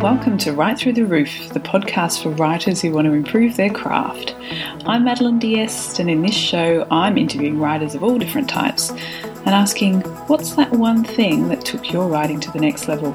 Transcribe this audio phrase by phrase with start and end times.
[0.00, 3.68] Welcome to Write Through the Roof, the podcast for writers who want to improve their
[3.68, 4.34] craft.
[4.86, 9.48] I'm Madeline Diest, and in this show, I'm interviewing writers of all different types and
[9.48, 13.14] asking, what's that one thing that took your writing to the next level?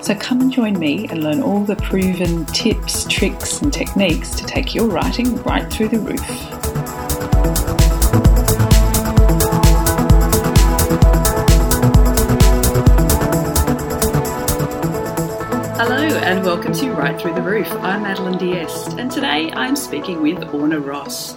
[0.00, 4.46] So come and join me and learn all the proven tips, tricks, and techniques to
[4.46, 6.61] take your writing right through the roof.
[16.32, 17.70] And welcome to Write Through the Roof.
[17.70, 21.36] I'm Madeline Diest, and today I'm speaking with Orna Ross.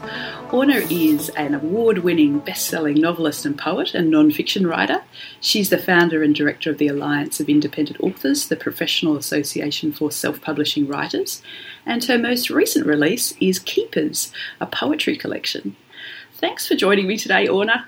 [0.54, 5.04] Orna is an award winning best selling novelist and poet and non fiction writer.
[5.42, 10.12] She's the founder and director of the Alliance of Independent Authors, the professional association for
[10.14, 11.42] self publishing writers,
[11.86, 15.76] and her most recent release is Keepers, a poetry collection.
[16.36, 17.86] Thanks for joining me today, Orna.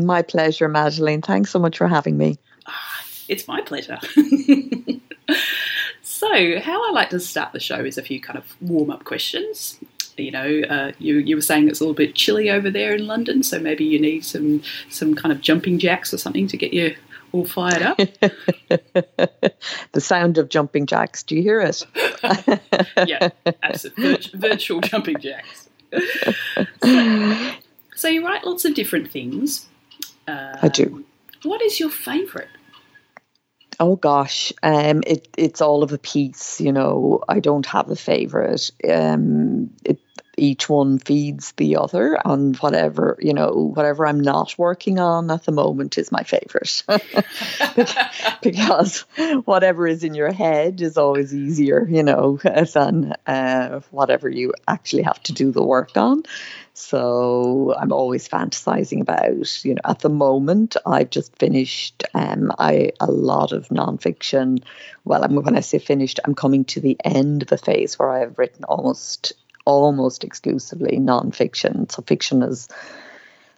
[0.00, 1.20] My pleasure, Madeline.
[1.20, 2.38] Thanks so much for having me.
[2.66, 3.98] Ah, it's my pleasure.
[6.28, 9.04] So, how I like to start the show is a few kind of warm up
[9.04, 9.78] questions.
[10.16, 13.06] You know, uh, you, you were saying it's a little bit chilly over there in
[13.06, 16.72] London, so maybe you need some some kind of jumping jacks or something to get
[16.72, 16.96] you
[17.32, 17.96] all fired up.
[19.92, 21.22] the sound of jumping jacks.
[21.22, 21.86] Do you hear it?
[23.06, 23.28] yeah,
[23.62, 24.38] absolutely.
[24.38, 25.68] virtual jumping jacks.
[26.82, 27.52] So,
[27.94, 29.68] so, you write lots of different things.
[30.26, 31.04] Um, I do.
[31.42, 32.48] What is your favourite?
[33.78, 36.60] Oh gosh, um, it it's all of a piece.
[36.60, 38.70] You know, I don't have a favorite.
[38.88, 40.00] Um, it
[40.36, 45.44] each one feeds the other, and whatever you know, whatever I'm not working on at
[45.44, 46.82] the moment is my favorite,
[48.42, 49.00] because
[49.44, 52.38] whatever is in your head is always easier, you know,
[52.74, 56.22] than uh, whatever you actually have to do the work on.
[56.78, 62.92] So I'm always fantasizing about, you know, at the moment I've just finished um, I
[63.00, 64.62] a lot of nonfiction.
[65.04, 68.10] Well, I'm, when I say finished, I'm coming to the end of a phase where
[68.10, 69.32] I've written almost
[69.66, 71.92] almost exclusively nonfiction.
[71.92, 72.68] So fiction has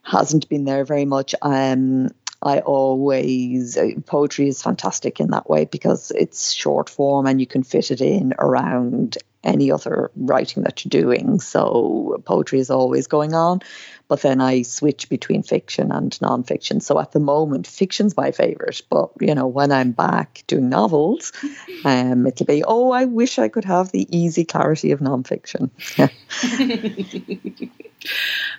[0.03, 1.35] hasn't been there very much.
[1.43, 2.09] Um,
[2.43, 7.47] I always uh, poetry is fantastic in that way because it's short form and you
[7.47, 11.41] can fit it in around any other writing that you're doing.
[11.41, 13.61] So poetry is always going on.
[14.09, 16.81] But then I switch between fiction and nonfiction.
[16.81, 18.81] So at the moment, fiction's my favorite.
[18.89, 21.33] But you know, when I'm back doing novels,
[21.85, 25.71] um, it'll be oh, I wish I could have the easy clarity of nonfiction.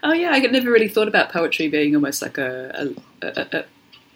[0.03, 3.47] oh yeah, I had never really thought about poetry being almost like a, a, a,
[3.59, 3.65] a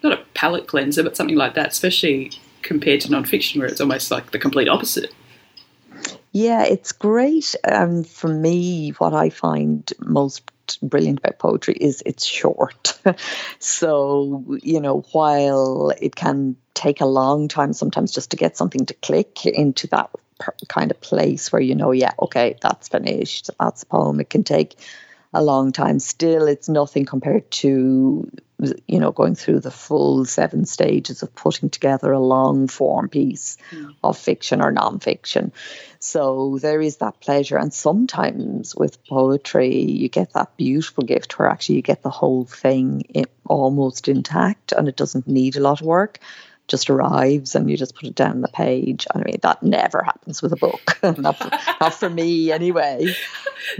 [0.04, 2.30] not a palate cleanser, but something like that, especially
[2.62, 5.12] compared to nonfiction, where it's almost like the complete opposite.
[6.34, 7.54] Yeah, it's great.
[7.64, 10.42] Um, for me, what I find most
[10.82, 12.98] brilliant about poetry is it's short.
[13.60, 18.84] so, you know, while it can take a long time sometimes just to get something
[18.86, 20.10] to click into that
[20.68, 24.42] kind of place where you know, yeah, okay, that's finished, that's a poem, it can
[24.42, 24.76] take
[25.32, 26.00] a long time.
[26.00, 28.28] Still, it's nothing compared to
[28.86, 33.56] you know going through the full seven stages of putting together a long form piece
[33.70, 33.94] mm.
[34.02, 35.52] of fiction or non-fiction.
[35.98, 37.56] So there is that pleasure.
[37.56, 42.44] And sometimes with poetry you get that beautiful gift where actually you get the whole
[42.44, 43.02] thing
[43.46, 46.18] almost intact and it doesn't need a lot of work
[46.66, 49.06] just arrives and you just put it down the page.
[49.14, 50.98] I mean, that never happens with a book.
[51.18, 53.06] not, for, not for me, anyway.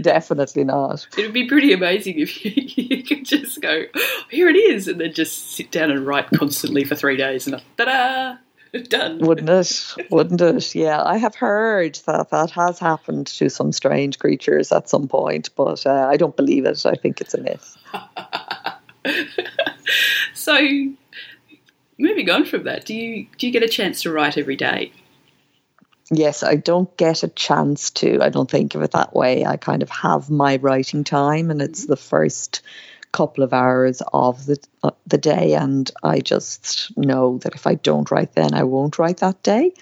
[0.01, 1.07] Definitely not.
[1.17, 2.45] It would be pretty amazing if
[2.77, 3.83] you, you could just go,
[4.29, 7.61] here it is, and then just sit down and write constantly for three days and
[7.77, 8.37] ta da!
[8.89, 9.19] Done.
[9.19, 10.11] Wouldn't it?
[10.11, 10.75] Wouldn't it?
[10.75, 15.49] Yeah, I have heard that that has happened to some strange creatures at some point,
[15.55, 16.85] but uh, I don't believe it.
[16.85, 17.77] I think it's a myth.
[20.33, 20.57] so,
[21.97, 24.91] moving on from that, do you do you get a chance to write every day?
[26.11, 28.21] Yes, I don't get a chance to.
[28.21, 29.43] I don't think of it that way.
[29.45, 32.61] I kind of have my writing time, and it's the first
[33.11, 37.75] couple of hours of the uh, the day, and I just know that if I
[37.75, 39.73] don't write then, I won't write that day,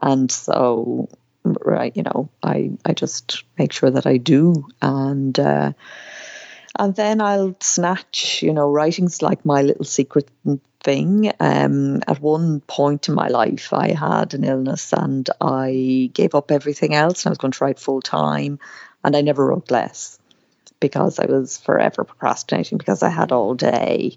[0.00, 1.08] and so
[1.42, 5.38] right, you know, I I just make sure that I do, and.
[5.38, 5.72] Uh,
[6.76, 10.28] and then I'll snatch, you know, writing's like my little secret
[10.84, 11.32] thing.
[11.40, 16.52] Um, at one point in my life, I had an illness and I gave up
[16.52, 18.60] everything else and I was going to write full time.
[19.02, 20.18] And I never wrote less
[20.80, 24.16] because I was forever procrastinating because I had all day.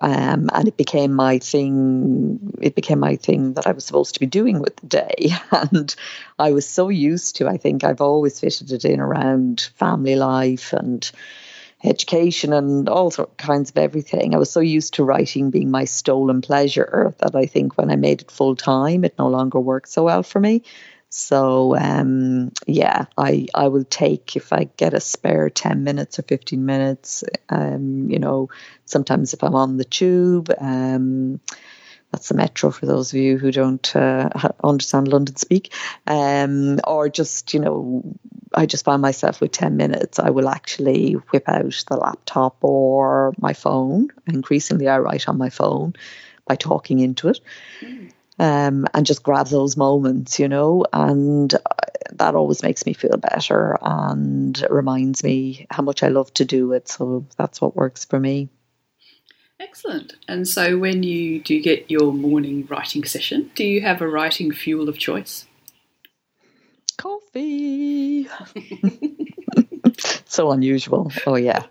[0.00, 2.54] Um, and it became my thing.
[2.60, 5.94] It became my thing that I was supposed to be doing with the day, and
[6.40, 7.46] I was so used to.
[7.46, 11.08] I think I've always fitted it in around family life and
[11.84, 14.34] education and all sorts kinds of everything.
[14.34, 17.96] I was so used to writing being my stolen pleasure that I think when I
[17.96, 20.62] made it full time, it no longer worked so well for me.
[21.08, 26.22] So um, yeah, I I will take if I get a spare ten minutes or
[26.22, 27.24] fifteen minutes.
[27.48, 28.48] Um, you know,
[28.84, 30.50] sometimes if I'm on the tube.
[30.58, 31.40] Um,
[32.16, 34.30] that's the metro for those of you who don't uh,
[34.64, 35.74] understand London speak.
[36.06, 38.02] Um, or just, you know,
[38.54, 43.34] I just find myself with 10 minutes, I will actually whip out the laptop or
[43.38, 44.08] my phone.
[44.26, 45.92] Increasingly, I write on my phone
[46.46, 47.40] by talking into it.
[47.82, 48.12] Mm.
[48.38, 51.58] Um, and just grab those moments, you know, and uh,
[52.12, 56.72] that always makes me feel better and reminds me how much I love to do
[56.72, 56.88] it.
[56.88, 58.48] So that's what works for me.
[59.58, 60.16] Excellent.
[60.28, 64.52] And so, when you do get your morning writing session, do you have a writing
[64.52, 65.46] fuel of choice?
[66.98, 68.28] Coffee.
[70.26, 71.10] so unusual.
[71.26, 71.64] Oh, yeah.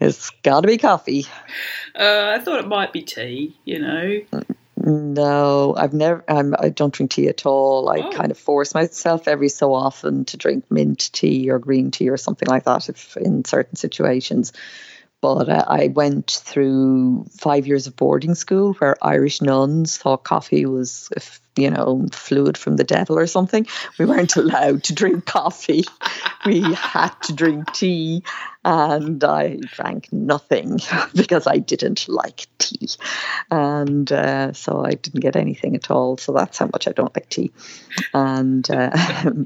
[0.00, 1.26] It's got to be coffee.
[1.94, 4.20] Uh, I thought it might be tea, you know.
[4.76, 6.24] No, I've never.
[6.28, 7.88] I'm, I don't drink tea at all.
[7.88, 8.10] I oh.
[8.12, 12.16] kind of force myself every so often to drink mint tea or green tea or
[12.16, 14.52] something like that, if in certain situations.
[15.20, 20.66] But uh, I went through five years of boarding school where Irish nuns thought coffee
[20.66, 21.10] was,
[21.56, 23.66] you know, fluid from the devil or something.
[23.98, 25.84] We weren't allowed to drink coffee.
[26.44, 28.22] We had to drink tea.
[28.64, 30.80] And I drank nothing
[31.14, 32.88] because I didn't like tea.
[33.50, 36.18] And uh, so I didn't get anything at all.
[36.18, 37.52] So that's how much I don't like tea.
[38.12, 38.68] And.
[38.70, 38.90] Uh,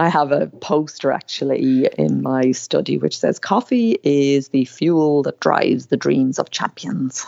[0.00, 5.40] I have a poster actually in my study which says coffee is the fuel that
[5.40, 7.26] drives the dreams of champions.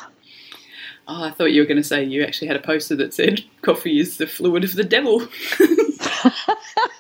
[1.09, 3.45] Oh, I thought you were going to say you actually had a poster that said
[3.61, 5.29] coffee is the fluid of the devil.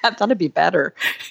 [0.19, 0.95] That'd be better.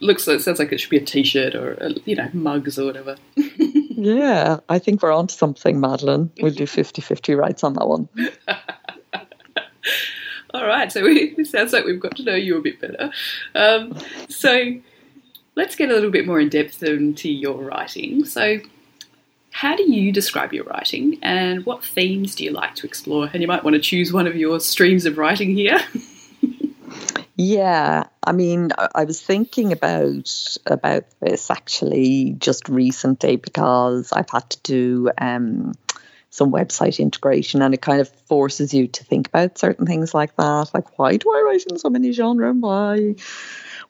[0.00, 2.86] Looks like sounds like it should be a T-shirt or a, you know mugs or
[2.86, 3.16] whatever.
[3.36, 6.30] yeah, I think we're on to something, Madeline.
[6.40, 8.08] We'll do 50-50 rights on that one.
[10.52, 13.10] All right, so we, it sounds like we've got to know you a bit better.
[13.54, 13.98] Um,
[14.28, 14.80] so
[15.56, 18.24] let's get a little bit more in depth into your writing.
[18.24, 18.60] So,
[19.50, 23.30] how do you describe your writing, and what themes do you like to explore?
[23.32, 25.78] And you might want to choose one of your streams of writing here.
[27.36, 34.50] yeah, I mean, I was thinking about about this actually just recently because I've had
[34.50, 35.10] to do.
[35.18, 35.74] Um,
[36.34, 40.34] some website integration and it kind of forces you to think about certain things like
[40.34, 40.68] that.
[40.74, 42.56] Like why do i write in so many genres?
[42.58, 43.14] Why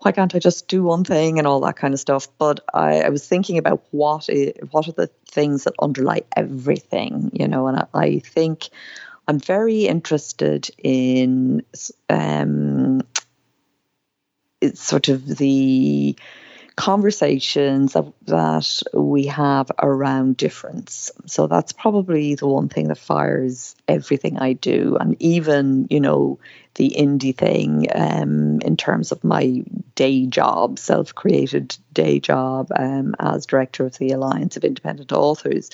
[0.01, 2.29] why can't i just do one thing and all that kind of stuff?
[2.37, 7.31] But i, I was thinking about what is, what are the things that underlie everything
[7.33, 7.67] you know?
[7.67, 8.69] And i, I think
[9.27, 11.65] i'm very interested in
[12.11, 13.01] um,
[14.61, 16.15] it's sort of the
[16.77, 21.11] conversations that, we have around difference.
[21.27, 24.97] So that's probably the one thing that fires everything I do.
[24.99, 26.39] And even, you know,
[26.75, 29.63] the indie thing um, in terms of my
[29.95, 35.71] day job, self created day job um, as director of the Alliance of Independent Authors,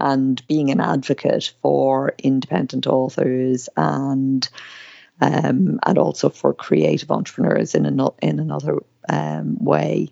[0.00, 4.48] and being an advocate for independent authors and
[5.20, 10.08] um, and also for creative entrepreneurs in, an, in another um, way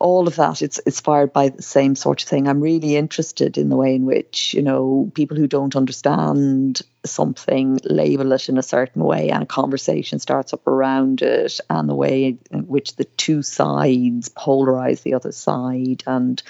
[0.00, 2.48] all of that it's inspired by the same sort of thing.
[2.48, 7.78] I'm really interested in the way in which you know people who don't understand something
[7.84, 11.94] label it in a certain way and a conversation starts up around it and the
[11.94, 16.42] way in which the two sides polarize the other side and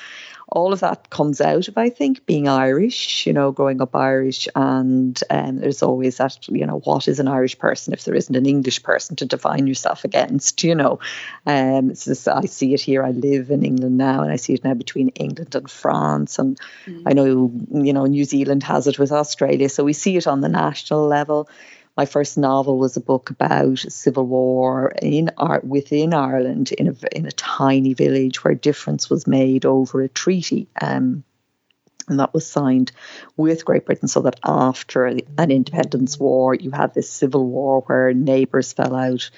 [0.49, 4.47] all of that comes out of, I think, being Irish, you know, growing up Irish.
[4.55, 8.37] And um, there's always that, you know, what is an Irish person if there isn't
[8.37, 10.99] an English person to define yourself against, you know?
[11.47, 13.03] Um, just, I see it here.
[13.03, 16.39] I live in England now, and I see it now between England and France.
[16.39, 17.03] And mm.
[17.07, 19.69] I know, you know, New Zealand has it with Australia.
[19.69, 21.49] So we see it on the national level
[21.97, 27.17] my first novel was a book about civil war in art within Ireland in a
[27.17, 30.69] in a tiny village where difference was made over a treaty.
[30.81, 31.25] Um,
[32.09, 32.93] and that was signed
[33.37, 38.13] with Great Britain so that after an independence war, you had this civil war where
[38.13, 39.31] neighbours fell out,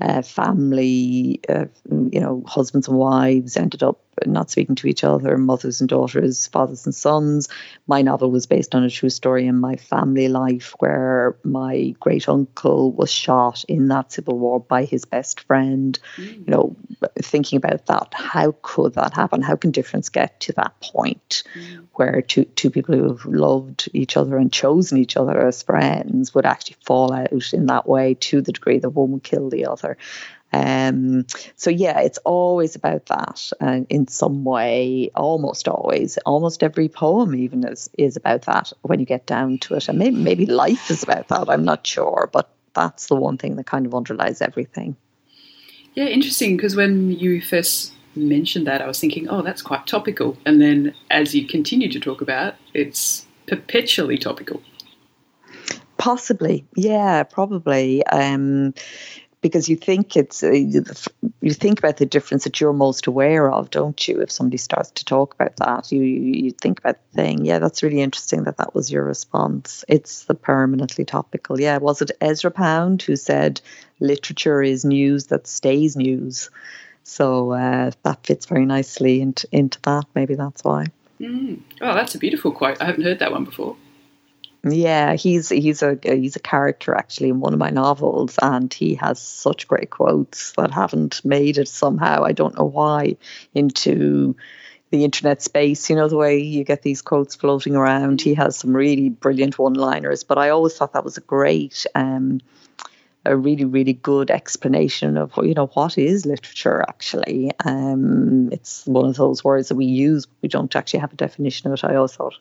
[0.00, 5.36] uh, family, uh, you know, husbands and wives ended up not speaking to each other,
[5.38, 7.48] mothers and daughters, fathers and sons.
[7.86, 12.28] My novel was based on a true story in my family life where my great
[12.28, 15.98] uncle was shot in that civil war by his best friend.
[16.16, 16.38] Mm.
[16.38, 16.76] You know,
[17.18, 19.42] thinking about that, how could that happen?
[19.42, 21.86] How can difference get to that point mm.
[21.94, 26.34] where two two people who have loved each other and chosen each other as friends
[26.34, 29.66] would actually fall out in that way to the degree that one would kill the
[29.66, 29.96] other?
[30.52, 31.26] Um,
[31.56, 35.10] so yeah, it's always about that uh, in some way.
[35.14, 39.74] Almost always, almost every poem even is is about that when you get down to
[39.74, 41.48] it, and maybe maybe life is about that.
[41.48, 44.96] I'm not sure, but that's the one thing that kind of underlies everything.
[45.94, 46.56] Yeah, interesting.
[46.56, 50.94] Because when you first mentioned that, I was thinking, oh, that's quite topical, and then
[51.10, 54.62] as you continue to talk about, it's perpetually topical.
[55.98, 58.02] Possibly, yeah, probably.
[58.06, 58.72] Um,
[59.40, 63.70] because you think it's uh, you think about the difference that you're most aware of,
[63.70, 64.20] don't you?
[64.20, 67.44] If somebody starts to talk about that, you you think about the thing.
[67.44, 69.84] Yeah, that's really interesting that that was your response.
[69.88, 71.60] It's the permanently topical.
[71.60, 73.60] Yeah, was it Ezra Pound who said
[73.98, 76.50] literature is news that stays news?
[77.02, 80.04] So uh, that fits very nicely into into that.
[80.14, 80.86] Maybe that's why.
[81.18, 81.60] Mm.
[81.80, 82.80] Oh, that's a beautiful quote.
[82.80, 83.76] I haven't heard that one before.
[84.62, 88.94] Yeah, he's he's a he's a character actually in one of my novels, and he
[88.96, 92.24] has such great quotes that haven't made it somehow.
[92.24, 93.16] I don't know why
[93.54, 94.36] into
[94.90, 95.88] the internet space.
[95.88, 98.20] You know the way you get these quotes floating around.
[98.20, 101.86] He has some really brilliant one-liners, but I always thought that was a great.
[101.94, 102.40] Um,
[103.26, 107.50] a really, really good explanation of you know what is literature actually.
[107.64, 111.70] Um, it's one of those words that we use, we don't actually have a definition
[111.70, 111.84] of it.
[111.84, 112.34] I always thought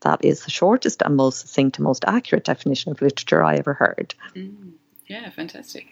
[0.00, 3.74] that is the shortest and most succinct and most accurate definition of literature I ever
[3.74, 4.14] heard.
[4.34, 4.72] Mm,
[5.06, 5.88] yeah, fantastic.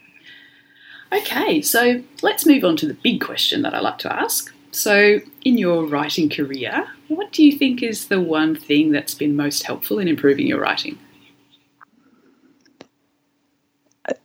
[1.12, 4.52] Okay, so let's move on to the big question that I like to ask.
[4.72, 9.36] So, in your writing career, what do you think is the one thing that's been
[9.36, 10.98] most helpful in improving your writing?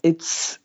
[0.03, 0.59] It's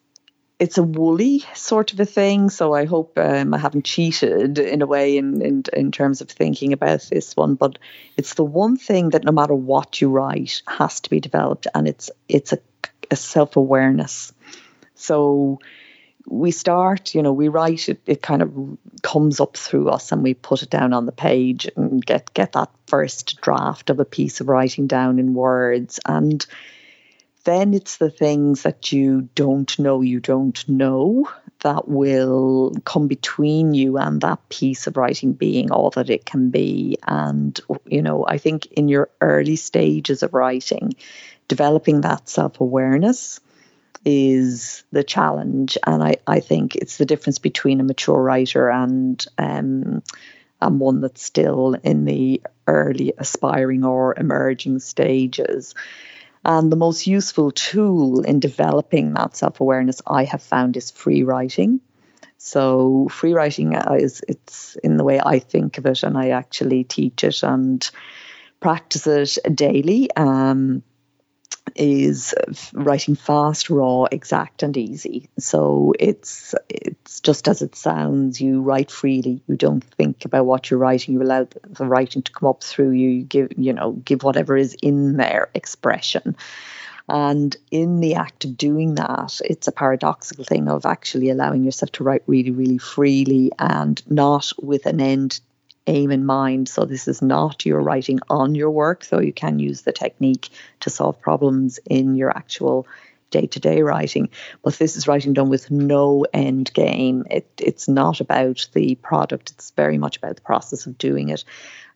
[0.58, 2.48] it's a woolly sort of a thing.
[2.48, 6.30] So I hope um, I haven't cheated in a way in, in in terms of
[6.30, 7.54] thinking about this one.
[7.54, 7.78] But
[8.16, 11.86] it's the one thing that no matter what you write has to be developed, and
[11.86, 12.58] it's it's a,
[13.10, 14.32] a self awareness.
[14.94, 15.60] So
[16.28, 18.00] we start, you know, we write it.
[18.06, 21.68] It kind of comes up through us, and we put it down on the page
[21.76, 26.46] and get get that first draft of a piece of writing down in words and
[27.46, 31.28] then it's the things that you don't know you don't know
[31.60, 36.50] that will come between you and that piece of writing being all that it can
[36.50, 36.98] be.
[37.06, 40.94] And, you know, I think in your early stages of writing,
[41.48, 43.40] developing that self awareness
[44.04, 45.78] is the challenge.
[45.86, 50.02] And I, I think it's the difference between a mature writer and, um,
[50.60, 55.74] and one that's still in the early aspiring or emerging stages.
[56.48, 61.24] And the most useful tool in developing that self awareness I have found is free
[61.24, 61.80] writing.
[62.38, 66.84] So free writing is it's in the way I think of it, and I actually
[66.84, 67.90] teach it and
[68.60, 70.08] practice it daily.
[70.14, 70.84] Um,
[71.74, 72.34] is
[72.72, 75.28] writing fast, raw, exact, and easy.
[75.38, 78.40] So it's it's just as it sounds.
[78.40, 79.42] You write freely.
[79.46, 81.14] You don't think about what you're writing.
[81.14, 83.08] You allow the writing to come up through you.
[83.08, 86.36] You give you know give whatever is in there expression.
[87.08, 91.92] And in the act of doing that, it's a paradoxical thing of actually allowing yourself
[91.92, 95.38] to write really, really freely and not with an end
[95.86, 96.68] aim in mind.
[96.68, 100.48] So this is not your writing on your work, though you can use the technique
[100.80, 102.86] to solve problems in your actual
[103.30, 104.28] day-to-day writing.
[104.62, 107.24] But this is writing done with no end game.
[107.30, 109.50] It, it's not about the product.
[109.50, 111.44] It's very much about the process of doing it.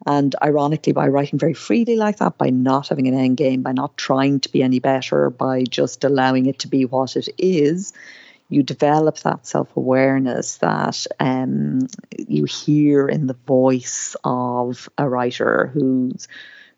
[0.06, 3.73] And ironically, by writing very freely like that, by not having an end game, by
[3.73, 7.92] not trying to be any better, by just allowing it to be what it is,
[8.50, 11.87] you develop that self awareness that um,
[12.19, 16.28] you hear in the voice of a writer who's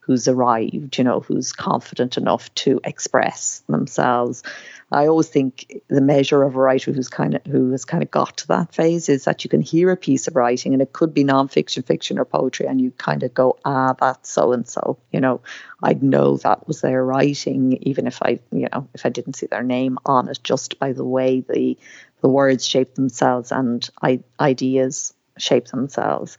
[0.02, 4.42] who's arrived, you know, who's confident enough to express themselves.
[4.90, 8.11] I always think the measure of a writer who's kind of who has kind of
[8.11, 10.92] got to that phase is that you can hear a piece of writing and it
[10.92, 14.66] could be nonfiction, fiction, or poetry, and you kind of go, ah, that's so and
[14.66, 14.99] so.
[15.12, 15.40] You know,
[15.82, 19.47] I'd know that was their writing, even if I, you know, if I didn't see
[19.47, 21.78] their name on it, just by the way the
[22.23, 26.37] the words shape themselves and I, ideas shape themselves.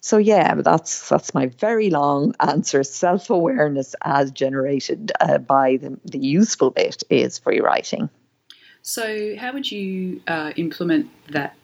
[0.00, 2.84] So yeah, that's that's my very long answer.
[2.84, 8.08] Self awareness, as generated uh, by the the useful bit, is free writing.
[8.82, 11.54] So how would you uh, implement that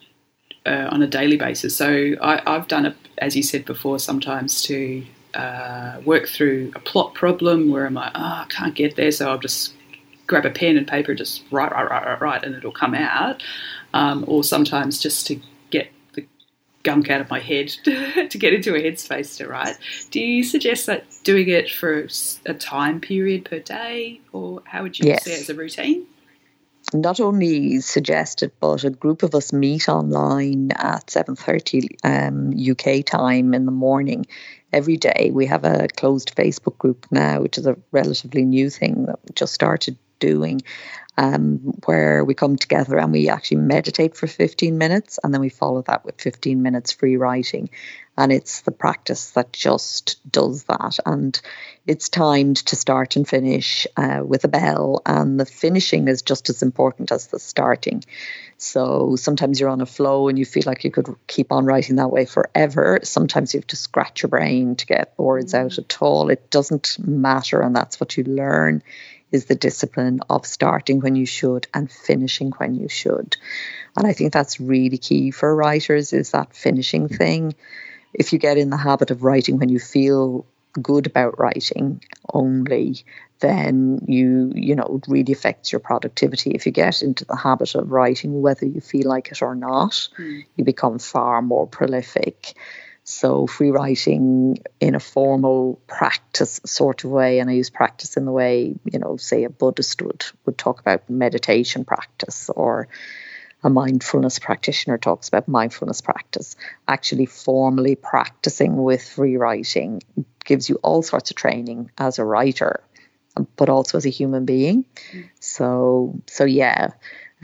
[0.67, 1.77] uh, on a daily basis?
[1.77, 6.81] So I, have done it, as you said before, sometimes to uh, work through a
[6.81, 9.75] plot problem where I'm like, oh, I can't get there, so I'll just
[10.27, 13.43] grab a pen and paper, just write, write, write, write, write, and it'll come out.
[13.95, 15.41] Um, or sometimes just to
[16.85, 19.77] gunk out of my head to get into a headspace to write.
[20.11, 22.07] Do you suggest that doing it for
[22.47, 25.25] a time period per day, or how would you yes.
[25.25, 26.07] say as a routine?
[26.93, 33.55] not only suggested, but a group of us meet online at 7.30 um, UK time
[33.55, 34.27] in the morning
[34.73, 35.31] every day.
[35.33, 39.33] We have a closed Facebook group now, which is a relatively new thing that we
[39.35, 40.61] just started doing,
[41.17, 45.49] um, where we come together and we actually meditate for 15 minutes and then we
[45.49, 47.71] follow that with 15 minutes free writing.
[48.17, 50.99] And it's the practice that just does that.
[51.05, 51.41] And
[51.87, 56.49] it's timed to start and finish uh, with a bell, and the finishing is just
[56.49, 58.05] as important as the starting.
[58.57, 61.97] So sometimes you're on a flow and you feel like you could keep on writing
[61.97, 63.01] that way forever.
[63.03, 65.79] Sometimes you have to scratch your brain to get words out mm.
[65.81, 66.31] at all.
[66.31, 68.83] It doesn't matter, and that's what you learn
[69.35, 73.37] is the discipline of starting when you should and finishing when you should.
[73.97, 77.55] And I think that's really key for writers is that finishing thing.
[78.13, 80.47] If you get in the habit of writing when you feel
[80.81, 83.05] good about writing only,
[83.41, 86.53] then you you know it really affects your productivity.
[86.53, 90.09] If you get into the habit of writing, whether you feel like it or not,
[90.19, 90.45] mm.
[90.57, 92.55] you become far more prolific.
[93.07, 98.25] So free writing in a formal practice sort of way, and I use practice in
[98.25, 102.89] the way, you know, say a Buddhist would would talk about meditation practice or
[103.63, 106.57] a mindfulness practitioner talks about mindfulness practice.
[106.89, 110.03] Actually formally practicing with free writing
[110.45, 112.83] gives you all sorts of training as a writer,
[113.57, 114.87] but also as a human being.
[115.13, 115.29] Mm.
[115.41, 116.93] So so yeah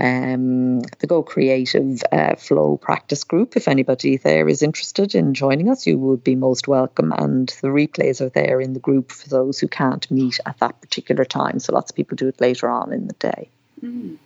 [0.00, 3.56] um, the Go Creative uh, Flow practice group.
[3.56, 7.12] If anybody there is interested in joining us, you would be most welcome.
[7.12, 10.80] And the replays are there in the group for those who can't meet at that
[10.80, 11.58] particular time.
[11.58, 13.50] So lots of people do it later on in the day.
[13.82, 14.16] Mm.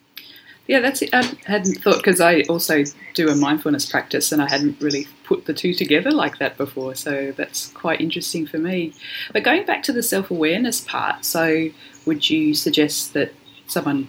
[0.66, 1.10] Yeah, that's it.
[1.12, 5.44] I hadn't thought because I also do a mindfulness practice and I hadn't really put
[5.44, 6.94] the two together like that before.
[6.94, 8.94] So that's quite interesting for me.
[9.32, 11.68] But going back to the self awareness part, so
[12.06, 13.34] would you suggest that
[13.66, 14.08] someone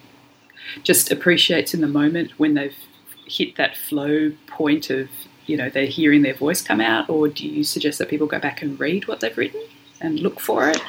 [0.84, 2.76] just appreciates in the moment when they've
[3.26, 5.10] hit that flow point of
[5.48, 8.40] you know they're hearing their voice come out or do you suggest that people go
[8.40, 9.62] back and read what they've written
[10.02, 10.82] and look for it?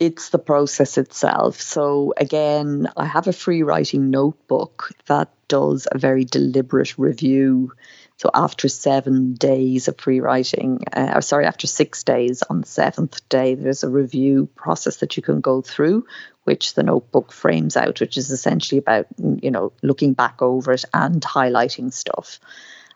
[0.00, 1.60] It's the process itself.
[1.60, 7.72] So again i have a free writing notebook that does a very deliberate review.
[8.18, 13.26] So after seven days of free writing, uh, sorry, after six days, on the seventh
[13.28, 16.04] day, there's a review process that you can go through,
[16.48, 19.06] which the notebook frames out, which is essentially about
[19.42, 22.40] you know looking back over it and highlighting stuff.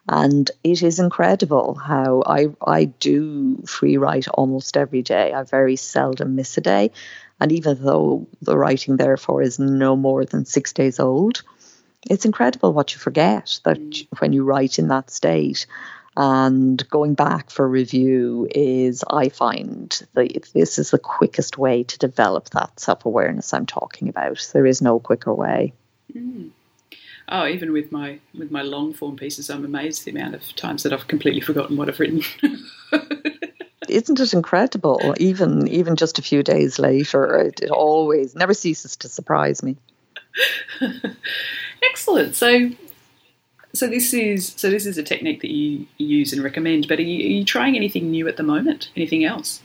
[0.08, 5.34] And it is incredible how I I do free write almost every day.
[5.34, 6.92] I very seldom miss a day.
[7.40, 11.42] And even though the writing therefore is no more than six days old,
[12.08, 14.06] it's incredible what you forget that mm.
[14.20, 15.66] when you write in that state
[16.16, 21.98] and going back for review is i find that this is the quickest way to
[21.98, 24.46] develop that self-awareness i'm talking about.
[24.52, 25.72] There is no quicker way.
[26.14, 26.50] Mm.
[27.28, 30.82] oh even with my with my long form pieces i'm amazed the amount of times
[30.82, 32.22] that i've completely forgotten what i've written.
[33.88, 35.14] Isn't it incredible?
[35.18, 39.76] Even even just a few days later it, it always never ceases to surprise me.
[41.82, 42.34] Excellent.
[42.34, 42.70] So,
[43.74, 46.88] so this is so this is a technique that you use and recommend.
[46.88, 48.90] But are you, are you trying anything new at the moment?
[48.96, 49.60] Anything else?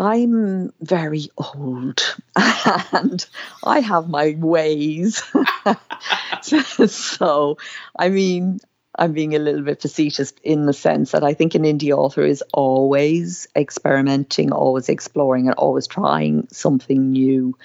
[0.00, 3.24] I'm very old and
[3.62, 5.22] I have my ways.
[6.42, 7.58] so,
[7.98, 8.60] I mean,
[8.96, 12.22] I'm being a little bit facetious in the sense that I think an indie author
[12.22, 17.56] is always experimenting, always exploring, and always trying something new.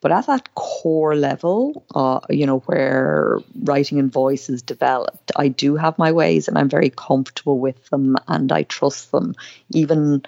[0.00, 5.48] But at that core level, uh, you know, where writing and voice is developed, I
[5.48, 9.34] do have my ways and I'm very comfortable with them and I trust them,
[9.70, 10.22] even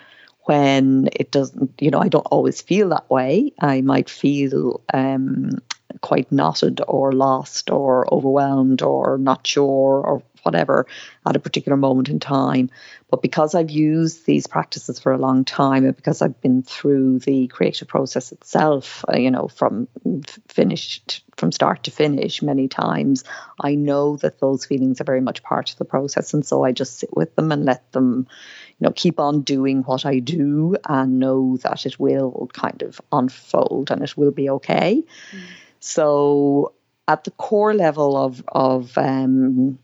[0.44, 3.52] when it doesn't, you know, I don't always feel that way.
[3.61, 5.58] I might feel um,
[6.00, 10.87] quite knotted or lost or overwhelmed or not sure or whatever
[11.26, 12.70] at a particular moment in time.
[13.11, 17.20] But because I've used these practices for a long time and because I've been through
[17.20, 19.88] the creative process itself, uh, you know, from
[20.48, 23.24] finished from start to finish many times,
[23.61, 26.35] I know that those feelings are very much part of the process.
[26.35, 28.26] And so I just sit with them and let them,
[28.78, 33.00] you know, keep on doing what I do and know that it will kind of
[33.11, 35.02] unfold and it will be okay.
[35.33, 35.40] Mm.
[35.81, 36.74] So
[37.09, 39.78] at the core level of of um,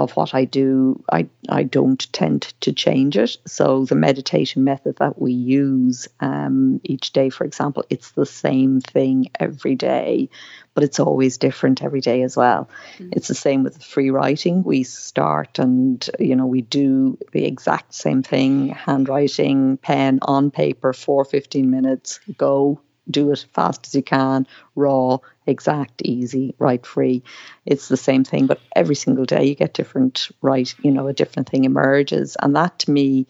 [0.00, 3.36] of what I do, I, I don't tend to change it.
[3.46, 8.80] So the meditation method that we use um, each day, for example, it's the same
[8.80, 10.30] thing every day,
[10.72, 12.70] but it's always different every day as well.
[12.94, 13.10] Mm-hmm.
[13.12, 14.62] It's the same with free writing.
[14.62, 20.94] We start and, you know, we do the exact same thing, handwriting, pen on paper
[20.94, 22.80] for 15 minutes, go,
[23.10, 27.22] do it fast as you can, raw, exact, easy, write free.
[27.66, 30.72] It's the same thing, but every single day you get different, right?
[30.82, 32.36] You know, a different thing emerges.
[32.40, 33.26] And that to me,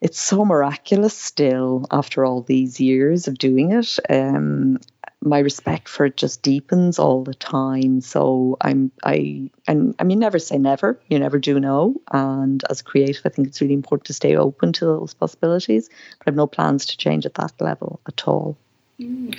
[0.00, 3.98] it's so miraculous still after all these years of doing it.
[4.08, 4.78] Um,
[5.22, 8.00] my respect for it just deepens all the time.
[8.00, 10.98] So I'm I and I mean never say never.
[11.08, 12.00] You never do know.
[12.10, 15.88] And as a creative, I think it's really important to stay open to those possibilities.
[16.18, 18.56] But I have no plans to change at that level at all.
[19.00, 19.36] Mm.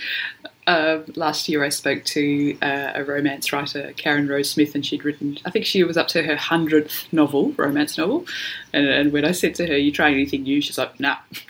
[0.68, 5.04] Uh, last year, I spoke to uh, a romance writer, Karen Rose Smith, and she'd
[5.04, 8.26] written, I think she was up to her hundredth novel, romance novel.
[8.72, 11.44] And, and, when I said to her, "You trying anything new?" She's like, "Nah." if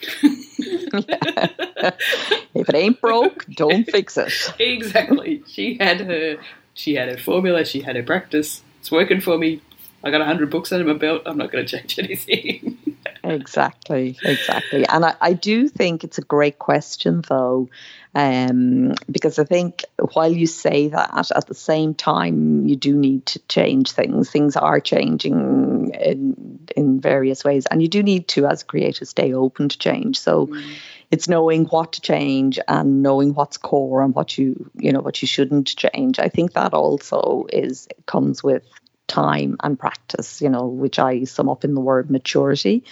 [2.69, 4.31] it ain't broke, don't fix it.
[4.59, 5.43] exactly.
[5.45, 6.37] She had her,
[6.73, 7.65] she had her formula.
[7.65, 8.63] She had her practice.
[8.79, 9.61] It's working for me.
[10.03, 11.23] I got hundred books under my belt.
[11.25, 12.77] I'm not going to change anything.
[13.23, 14.85] exactly, exactly.
[14.87, 17.69] And I, I do think it's a great question, though,
[18.13, 23.25] um, because I think while you say that, at the same time, you do need
[23.27, 24.29] to change things.
[24.29, 29.33] Things are changing in, in various ways, and you do need to, as creators, stay
[29.33, 30.19] open to change.
[30.19, 30.47] So.
[30.47, 30.75] Mm.
[31.11, 35.21] It's knowing what to change and knowing what's core and what you you know what
[35.21, 36.19] you shouldn't change.
[36.19, 38.63] I think that also is comes with
[39.07, 42.85] time and practice, you know, which I sum up in the word maturity.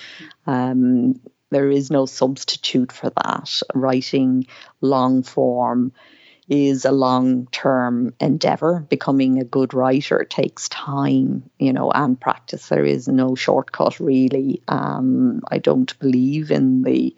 [0.45, 3.61] Um, there is no substitute for that.
[3.73, 4.45] Writing
[4.81, 5.91] long form
[6.47, 8.85] is a long term endeavor.
[8.89, 12.67] Becoming a good writer takes time, you know, and practice.
[12.69, 14.61] There is no shortcut, really.
[14.67, 17.15] Um, I don't believe in the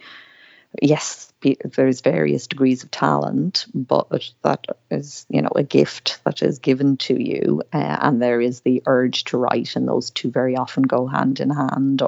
[0.81, 1.31] yes,
[1.63, 6.97] there's various degrees of talent, but that is, you know, a gift that is given
[6.97, 10.83] to you, uh, and there is the urge to write, and those two very often
[10.83, 12.01] go hand in hand.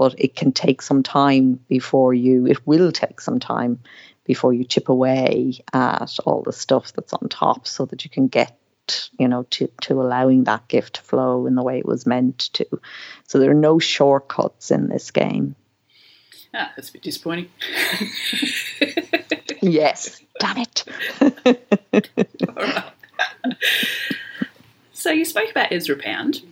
[0.00, 2.46] But it can take some time before you.
[2.46, 3.80] It will take some time
[4.24, 8.28] before you chip away at all the stuff that's on top, so that you can
[8.28, 8.56] get
[9.18, 12.38] you know to to allowing that gift to flow in the way it was meant
[12.54, 12.64] to
[13.26, 15.54] so there are no shortcuts in this game
[16.52, 17.48] Ah, that's a bit disappointing.
[19.60, 20.84] yes, damn it.
[25.00, 26.42] So you spoke about Ezra Pound.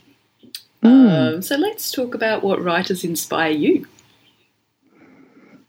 [0.82, 1.34] Mm.
[1.34, 3.86] Um, so let's talk about what writers inspire you.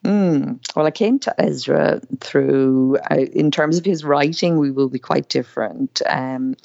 [0.04, 0.60] Mm.
[0.76, 5.00] Well, I came to Ezra through, uh, in terms of his writing, we will be
[5.00, 6.02] quite different.
[6.06, 6.56] Um,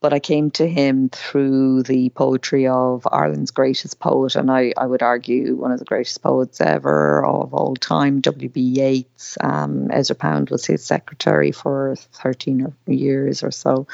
[0.00, 4.86] but I came to him through the poetry of Ireland's greatest poet, and I, I
[4.86, 8.60] would argue one of the greatest poets ever of all time, W.B.
[8.60, 9.36] Yeats.
[9.40, 13.88] Um, Ezra Pound was his secretary for 13 years or so.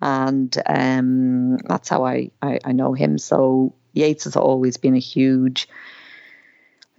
[0.00, 3.18] And um, that's how I, I, I know him.
[3.18, 5.68] So Yeats has always been a huge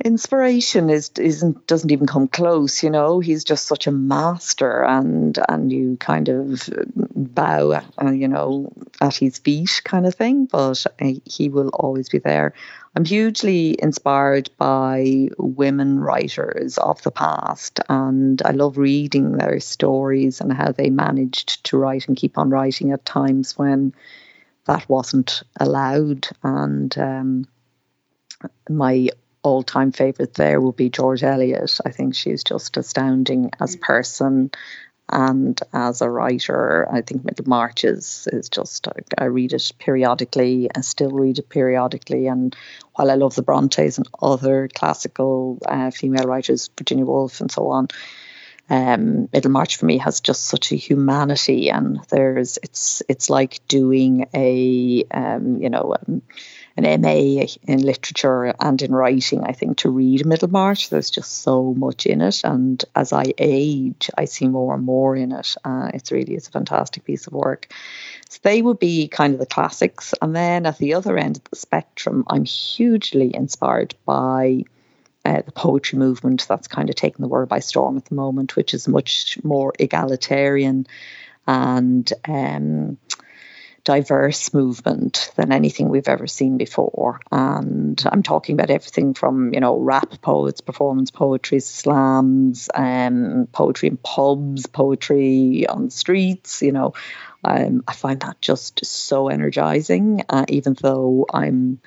[0.04, 3.20] inspiration is isn't doesn't even come close you know?
[3.20, 6.70] He's just such a master and and you kind of
[7.16, 12.10] bow uh, you know at his feet kind of thing but uh, he will always
[12.10, 12.54] be there.
[12.96, 20.42] I'm hugely inspired by women writers of the past and i love reading their stories
[20.42, 23.94] and how they managed to write and keep on writing at times when
[24.70, 26.28] that wasn't allowed.
[26.44, 27.48] And um,
[28.70, 29.10] my
[29.42, 31.80] all time favourite there will be George Eliot.
[31.86, 34.52] I think she's just astounding as a person
[35.12, 36.88] and as a writer.
[36.92, 42.28] I think Middlemarch is, is just, I read it periodically, I still read it periodically.
[42.28, 42.56] And
[42.94, 47.70] while I love the Brontes and other classical uh, female writers, Virginia Woolf and so
[47.70, 47.88] on,
[48.70, 54.28] um, Middlemarch for me has just such a humanity, and there's it's it's like doing
[54.36, 56.22] a um, you know um,
[56.84, 60.90] an MA in literature and in writing, I think, to read Middlemarch.
[60.90, 62.42] There's just so much in it.
[62.44, 65.56] And as I age, I see more and more in it.
[65.64, 67.74] Uh, it's really it's a fantastic piece of work.
[68.30, 70.14] So they would be kind of the classics.
[70.22, 74.64] And then at the other end of the spectrum, I'm hugely inspired by
[75.26, 78.56] uh, the poetry movement that's kind of taken the world by storm at the moment,
[78.56, 80.88] which is much more egalitarian
[81.48, 82.98] and um,
[83.84, 87.20] diverse movement than anything we've ever seen before.
[87.32, 93.90] And I'm talking about everything from, you know, rap poets, performance poetry, slams, um, poetry
[93.90, 96.94] in pubs, poetry on the streets, you know.
[97.44, 101.80] Um, I find that just so energizing, uh, even though I'm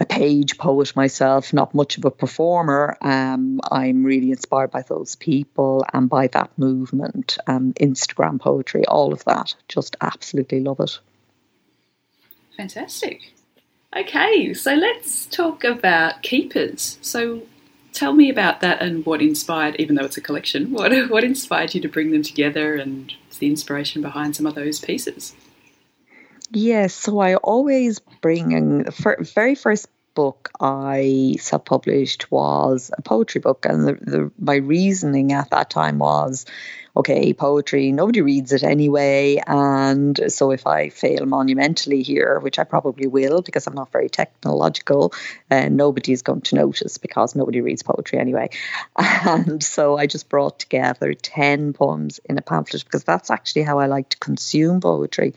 [0.00, 2.96] a page poet myself, not much of a performer.
[3.02, 9.12] Um, I'm really inspired by those people and by that movement, um, Instagram poetry, all
[9.12, 9.54] of that.
[9.68, 10.98] Just absolutely love it.
[12.56, 13.34] Fantastic.
[13.94, 16.98] Okay, so let's talk about keepers.
[17.02, 17.42] So,
[17.92, 21.74] tell me about that and what inspired, even though it's a collection, what, what inspired
[21.74, 25.34] you to bring them together and the inspiration behind some of those pieces?
[26.52, 33.02] Yes, so I always bring in the very first book I self published was a
[33.02, 36.46] poetry book, and the, the, my reasoning at that time was
[36.96, 39.40] okay, poetry, nobody reads it anyway.
[39.46, 44.08] And so if I fail monumentally here, which I probably will because I'm not very
[44.08, 45.12] technological,
[45.50, 48.50] uh, nobody's going to notice because nobody reads poetry anyway.
[49.22, 53.78] And so I just brought together 10 poems in a pamphlet because that's actually how
[53.78, 55.34] I like to consume poetry.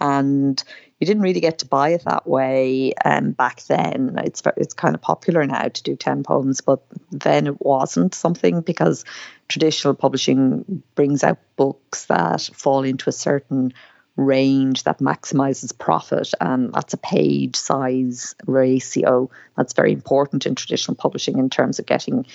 [0.00, 0.62] And
[1.02, 4.20] you didn't really get to buy it that way um, back then.
[4.22, 8.60] It's it's kind of popular now to do ten poems, but then it wasn't something
[8.60, 9.04] because
[9.48, 13.74] traditional publishing brings out books that fall into a certain
[14.14, 20.94] range that maximizes profit and that's a page size ratio that's very important in traditional
[20.94, 22.26] publishing in terms of getting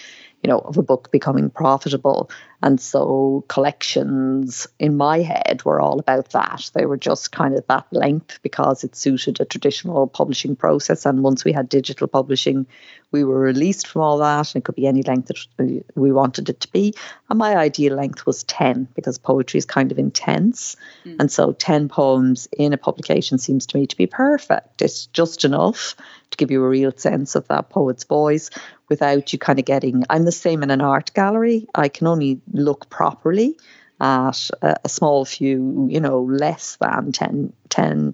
[0.44, 2.30] you know, of a book becoming profitable.
[2.62, 6.70] And so collections in my head were all about that.
[6.74, 11.06] They were just kind of that length because it suited a traditional publishing process.
[11.06, 12.68] And once we had digital publishing,
[13.12, 14.54] we were released from all that.
[14.54, 16.94] And it could be any length that we wanted it to be.
[17.30, 20.76] And my ideal length was 10 because poetry is kind of intense.
[21.06, 21.18] Mm.
[21.22, 24.82] And so 10 poems in a publication seems to me to be perfect.
[24.82, 25.96] It's just enough
[26.32, 28.50] to give you a real sense of that poet's voice
[28.90, 30.04] without you kind of getting.
[30.10, 31.68] I'm the same in an art gallery.
[31.74, 33.58] I can only look properly
[34.00, 38.14] at a, a small few, you know, less than 10, 10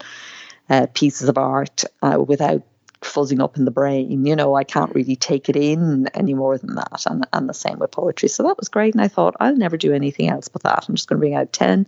[0.70, 2.64] uh, pieces of art uh, without
[3.14, 4.26] fuzzing up in the brain.
[4.26, 7.06] You know, I can't really take it in any more than that.
[7.06, 8.30] And, and the same with poetry.
[8.30, 8.94] So that was great.
[8.94, 10.86] And I thought, I'll never do anything else but that.
[10.88, 11.88] I'm just going to bring out 10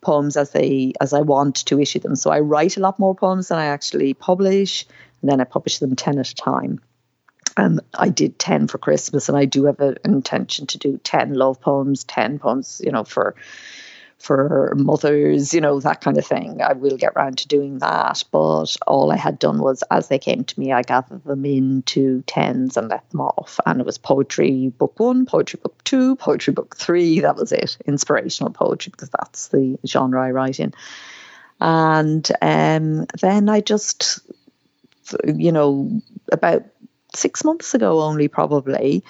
[0.00, 2.16] poems as they as I want to issue them.
[2.16, 4.86] So I write a lot more poems than I actually publish,
[5.20, 6.80] and then I publish them 10 at a time.
[7.56, 11.34] And I did 10 for Christmas, and I do have an intention to do 10
[11.34, 13.34] love poems, 10 poems, you know, for
[14.18, 16.60] for mothers, you know, that kind of thing.
[16.60, 18.24] I will get round to doing that.
[18.32, 22.22] But all I had done was, as they came to me, I gathered them into
[22.26, 23.60] tens and let them off.
[23.64, 27.20] And it was poetry book one, poetry book two, poetry book three.
[27.20, 27.78] That was it.
[27.86, 30.74] Inspirational poetry, because that's the genre I write in.
[31.60, 34.20] And um, then I just,
[35.24, 36.02] you know,
[36.32, 36.64] about
[37.14, 39.04] six months ago only probably,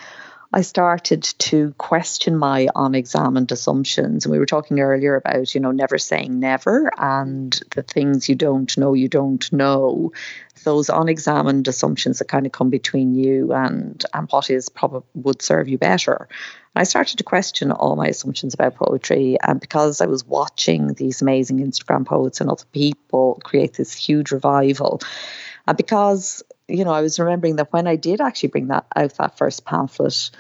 [0.50, 4.24] I started to question my unexamined assumptions.
[4.24, 8.34] And we were talking earlier about, you know, never saying never and the things you
[8.34, 10.12] don't know, you don't know.
[10.64, 15.42] Those unexamined assumptions that kind of come between you and, and what is probably would
[15.42, 16.28] serve you better.
[16.74, 19.36] And I started to question all my assumptions about poetry.
[19.42, 24.32] And because I was watching these amazing Instagram poets and other people create this huge
[24.32, 25.00] revival,
[25.66, 29.14] and because you know, I was remembering that when I did actually bring that out
[29.14, 30.30] that first pamphlet,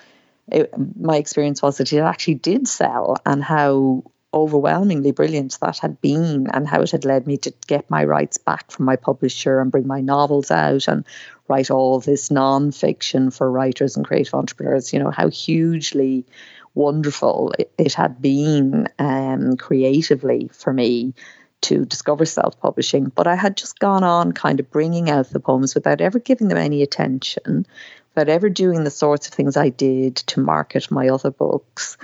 [0.50, 6.00] it, my experience was that it actually did sell, and how overwhelmingly brilliant that had
[6.00, 9.60] been, and how it had led me to get my rights back from my publisher
[9.60, 11.04] and bring my novels out and
[11.48, 14.92] write all this non-fiction for writers and creative entrepreneurs.
[14.92, 16.26] You know how hugely
[16.74, 21.14] wonderful it, it had been um, creatively for me
[21.62, 25.40] to discover self publishing, but I had just gone on kind of bringing out the
[25.40, 27.66] poems without ever giving them any attention,
[28.14, 31.96] without ever doing the sorts of things I did to market my other books.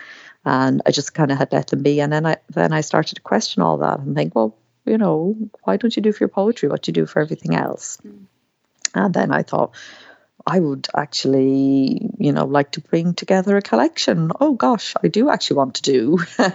[0.44, 2.00] And I just kind of had let them be.
[2.00, 5.36] And then I then I started to question all that and think, well, you know,
[5.62, 7.98] why don't you do for your poetry what you do for everything else?
[8.06, 8.26] Mm.
[8.94, 9.74] And then I thought,
[10.46, 14.30] I would actually, you know, like to bring together a collection.
[14.40, 16.18] Oh gosh, I do actually want to do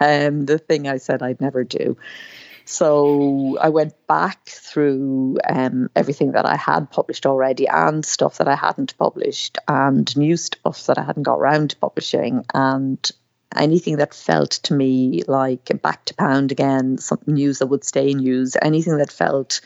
[0.00, 1.96] um, the thing I said I'd never do.
[2.68, 8.48] So I went back through um, everything that I had published already and stuff that
[8.48, 13.10] I hadn't published and new stuff that I hadn't got around to publishing and
[13.54, 18.12] anything that felt to me like back to pound again, some news that would stay
[18.14, 19.60] news, anything that felt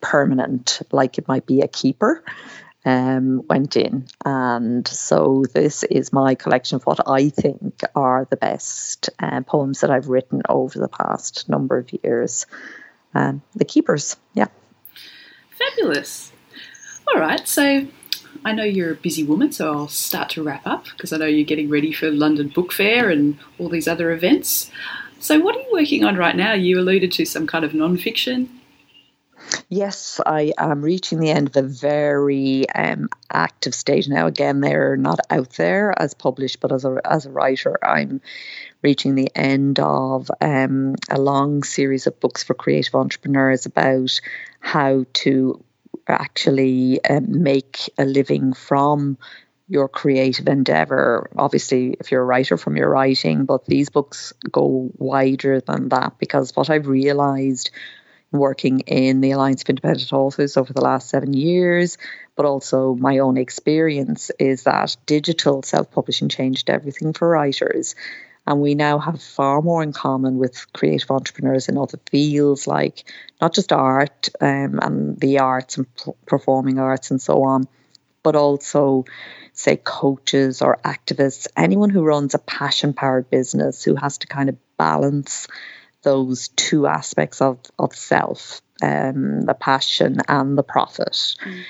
[0.00, 2.24] permanent, like it might be a keeper
[2.84, 4.06] um, went in.
[4.24, 9.80] And so this is my collection of what I think are the best uh, poems
[9.80, 12.46] that I've written over the past number of years.
[13.14, 14.46] Um, the Keepers, yeah.
[15.50, 16.32] Fabulous.
[17.12, 17.86] All right, so
[18.44, 21.26] I know you're a busy woman, so I'll start to wrap up because I know
[21.26, 24.70] you're getting ready for London Book Fair and all these other events.
[25.18, 26.54] So, what are you working on right now?
[26.54, 28.59] You alluded to some kind of non-fiction
[29.68, 34.26] Yes, I am reaching the end of a very um, active stage now.
[34.26, 38.20] Again, they're not out there as published, but as a as a writer, I'm
[38.82, 44.20] reaching the end of um, a long series of books for creative entrepreneurs about
[44.60, 45.62] how to
[46.08, 49.18] actually um, make a living from
[49.68, 51.30] your creative endeavor.
[51.36, 56.18] Obviously, if you're a writer from your writing, but these books go wider than that
[56.18, 57.70] because what I've realized
[58.32, 61.98] working in the Alliance of Independent Authors over the last seven years,
[62.36, 67.94] but also my own experience, is that digital self publishing changed everything for writers.
[68.46, 73.04] And we now have far more in common with creative entrepreneurs in other fields, like
[73.40, 75.86] not just art um, and the arts and
[76.26, 77.68] performing arts and so on,
[78.22, 79.04] but also,
[79.52, 84.48] say, coaches or activists, anyone who runs a passion powered business who has to kind
[84.48, 85.46] of balance
[86.02, 91.12] those two aspects of, of self um, the passion and the profit.
[91.44, 91.62] Mm.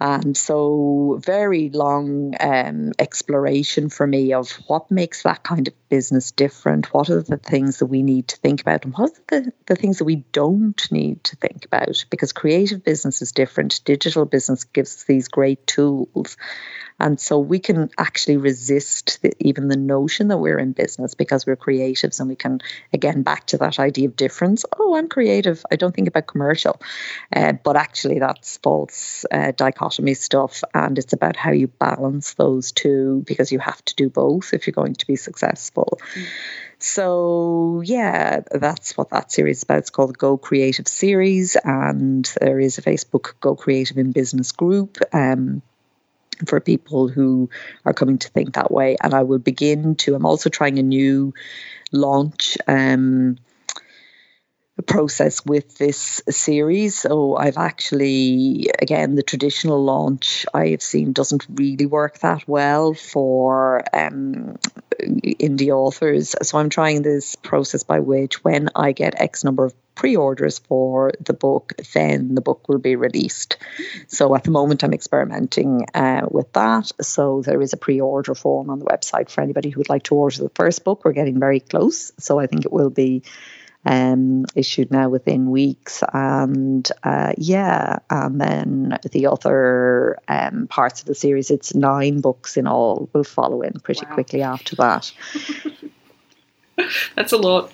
[0.00, 6.30] And so, very long um, exploration for me of what makes that kind of business
[6.30, 6.94] different.
[6.94, 9.74] What are the things that we need to think about, and what are the, the
[9.74, 12.04] things that we don't need to think about?
[12.10, 13.80] Because creative business is different.
[13.84, 16.36] Digital business gives us these great tools.
[17.00, 21.46] And so we can actually resist the, even the notion that we're in business because
[21.46, 22.60] we're creatives and we can,
[22.92, 24.64] again, back to that idea of difference.
[24.76, 25.64] Oh, I'm creative.
[25.70, 26.80] I don't think about commercial.
[27.32, 30.62] Uh, but actually, that's false uh, dichotomy stuff.
[30.74, 34.66] And it's about how you balance those two because you have to do both if
[34.66, 35.98] you're going to be successful.
[36.14, 36.26] Mm.
[36.80, 39.78] So, yeah, that's what that series is about.
[39.78, 44.52] It's called the Go Creative series, and there is a Facebook Go Creative in Business
[44.52, 44.98] group.
[45.12, 45.62] Um,
[46.46, 47.50] for people who
[47.84, 48.96] are coming to think that way.
[49.02, 51.34] And I will begin to, I'm also trying a new
[51.90, 53.38] launch um,
[54.86, 57.00] process with this series.
[57.00, 62.94] So I've actually, again, the traditional launch I have seen doesn't really work that well
[62.94, 64.58] for um,
[65.00, 66.34] indie authors.
[66.42, 71.12] So I'm trying this process by which when I get X number of pre-orders for
[71.20, 73.56] the book, then the book will be released.
[74.06, 76.92] So at the moment, I'm experimenting uh, with that.
[77.00, 80.14] So there is a pre-order form on the website for anybody who would like to
[80.14, 81.04] order the first book.
[81.04, 83.24] We're getting very close, so I think it will be
[83.84, 86.02] um, issued now within weeks.
[86.12, 92.56] And uh, yeah, and then the other um, parts of the series, it's nine books
[92.56, 94.14] in all, will follow in pretty wow.
[94.14, 95.12] quickly after that.
[97.16, 97.72] That's a lot.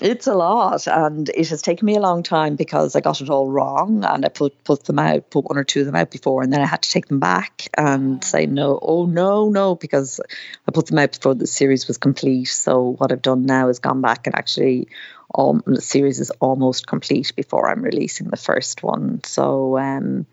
[0.00, 3.30] It's a lot, and it has taken me a long time because I got it
[3.30, 6.12] all wrong, and I put put them out, put one or two of them out
[6.12, 9.74] before, and then I had to take them back and say no, oh no, no,
[9.74, 10.20] because
[10.68, 12.44] I put them out before the series was complete.
[12.44, 14.86] So what I've done now is gone back and actually
[15.34, 19.20] all, the series is almost complete before I'm releasing the first one.
[19.24, 20.26] So, um,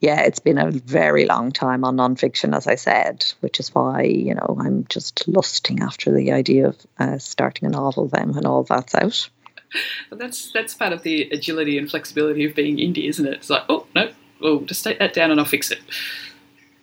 [0.00, 4.02] yeah, it's been a very long time on nonfiction, as I said, which is why,
[4.02, 8.46] you know, I'm just lusting after the idea of uh, starting a novel then when
[8.46, 9.28] all that's out.
[10.10, 13.34] But that's that's part of the agility and flexibility of being indie, isn't it?
[13.34, 15.80] It's like, oh no, oh, just take that down and I'll fix it.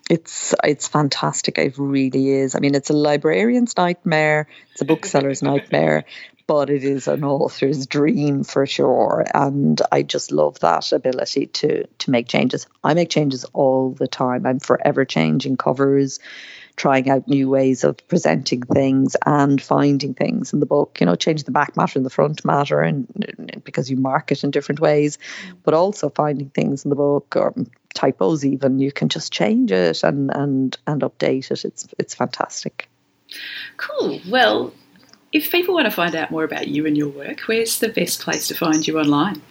[0.10, 1.58] It's it's fantastic.
[1.58, 2.56] It really is.
[2.56, 4.47] I mean, it's a librarian's nightmare.
[4.73, 6.04] It's a bookseller's nightmare
[6.45, 9.25] but it is an author's dream for sure.
[9.34, 12.67] And I just love that ability to to make changes.
[12.84, 14.45] I make changes all the time.
[14.45, 16.19] I'm forever changing covers,
[16.75, 20.97] trying out new ways of presenting things and finding things in the book.
[20.99, 24.32] You know, changing the back matter and the front matter, and, and because you mark
[24.32, 25.19] it in different ways,
[25.63, 27.53] but also finding things in the book or
[27.93, 28.43] typos.
[28.43, 31.63] Even you can just change it and and and update it.
[31.63, 32.89] It's it's fantastic.
[33.77, 34.19] Cool.
[34.29, 34.73] Well,
[35.34, 38.22] if people want to find out more about you and your work, where's the best
[38.22, 39.41] place to find you online?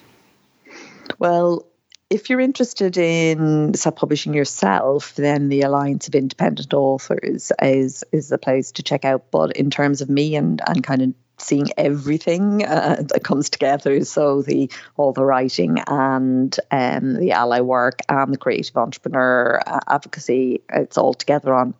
[1.18, 1.66] Well,
[2.08, 8.28] if you're interested in self publishing yourself, then the Alliance of Independent Authors is is
[8.28, 9.30] the place to check out.
[9.32, 14.04] But in terms of me and, and kind of seeing everything uh, that comes together,
[14.04, 19.80] so the all the writing and um, the ALLi work and the creative entrepreneur uh,
[19.88, 21.74] advocacy, it's all together on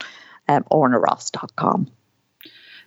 [0.49, 1.89] um, ornaross.com.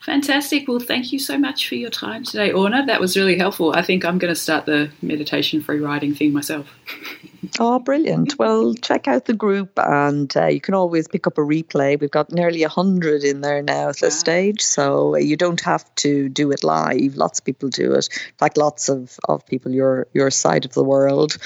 [0.02, 0.68] Fantastic.
[0.68, 2.86] Well, thank you so much for your time today, Orna.
[2.86, 3.74] That was really helpful.
[3.74, 6.68] I think I'm going to start the meditation free writing thing myself.
[7.60, 8.38] Oh, brilliant.
[8.38, 12.00] Well, check out the group and uh, you can always pick up a replay.
[12.00, 16.28] We've got nearly 100 in there now at this stage, so you don't have to
[16.30, 17.16] do it live.
[17.16, 18.10] Lots of people do it.
[18.12, 21.38] In fact, lots of, of people your your side of the world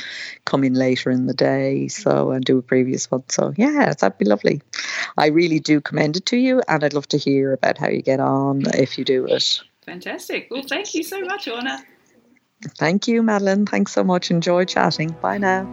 [0.45, 3.23] come in later in the day so and do a previous one.
[3.29, 4.61] So, yeah, that'd be lovely.
[5.17, 8.01] I really do commend it to you and I'd love to hear about how you
[8.01, 9.61] get on if you do it.
[9.85, 10.47] Fantastic.
[10.51, 11.83] Well, thank you so much, Orna.
[12.77, 13.65] Thank you, Madeline.
[13.65, 14.31] Thanks so much.
[14.31, 15.15] Enjoy chatting.
[15.21, 15.65] Bye now.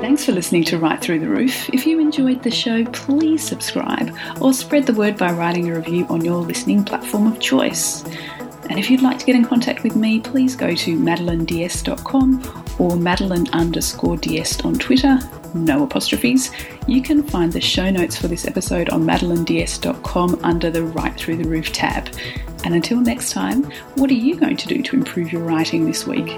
[0.00, 1.68] Thanks for listening to Write Through the Roof.
[1.70, 6.06] If you enjoyed the show, please subscribe or spread the word by writing a review
[6.08, 8.04] on your listening platform of choice.
[8.70, 12.96] And if you'd like to get in contact with me, please go to madelineds.com or
[12.96, 14.16] madeline underscore
[14.64, 15.18] on Twitter,
[15.54, 16.50] no apostrophes.
[16.86, 21.36] You can find the show notes for this episode on madelineds.com under the Write Through
[21.36, 22.08] the Roof tab.
[22.64, 23.64] And until next time,
[23.96, 26.28] what are you going to do to improve your writing this week?